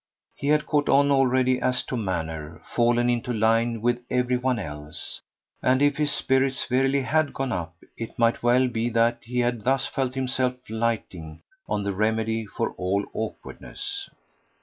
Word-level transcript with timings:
He 0.33 0.47
had 0.47 0.65
caught 0.65 0.89
on 0.89 1.11
already 1.11 1.61
as 1.61 1.83
to 1.83 1.95
manner 1.95 2.59
fallen 2.65 3.07
into 3.07 3.31
line 3.31 3.81
with 3.83 4.03
every 4.09 4.35
one 4.35 4.57
else; 4.57 5.21
and 5.61 5.79
if 5.79 5.97
his 5.97 6.11
spirits 6.11 6.65
verily 6.65 7.03
HAD 7.03 7.33
gone 7.33 7.51
up 7.51 7.75
it 7.95 8.17
might 8.17 8.41
well 8.41 8.67
be 8.67 8.89
that 8.89 9.19
he 9.21 9.41
had 9.41 9.61
thus 9.63 9.85
felt 9.85 10.15
himself 10.15 10.55
lighting 10.71 11.43
on 11.69 11.83
the 11.83 11.93
remedy 11.93 12.47
for 12.47 12.71
all 12.77 13.05
awkwardness. 13.13 14.09